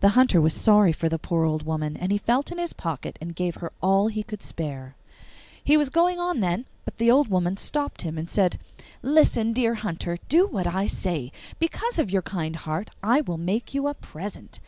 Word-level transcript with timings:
The 0.00 0.10
Hunter 0.10 0.38
was 0.38 0.52
sorry 0.52 0.92
for 0.92 1.08
the 1.08 1.18
poor 1.18 1.46
old 1.46 1.62
woman, 1.62 1.96
and 1.96 2.12
he 2.12 2.18
felt 2.18 2.52
in 2.52 2.58
his 2.58 2.74
pocket 2.74 3.16
and 3.22 3.34
gave 3.34 3.54
her 3.54 3.72
all 3.80 4.08
he 4.08 4.22
could 4.22 4.42
spare. 4.42 4.96
He 5.64 5.78
was 5.78 5.88
going 5.88 6.18
on 6.20 6.40
then, 6.40 6.66
but 6.84 6.98
the 6.98 7.10
old 7.10 7.28
woman 7.28 7.56
stopped 7.56 8.02
him 8.02 8.18
and 8.18 8.28
said, 8.28 8.58
'Listen, 9.02 9.54
dear 9.54 9.72
hunter, 9.76 10.18
to 10.18 10.46
what 10.46 10.66
I 10.66 10.86
say. 10.86 11.32
Because 11.58 11.98
of 11.98 12.10
your 12.10 12.20
kind 12.20 12.54
heart 12.54 12.90
I 13.02 13.22
will 13.22 13.38
make 13.38 13.72
you 13.72 13.86
a 13.88 13.94
present. 13.94 14.60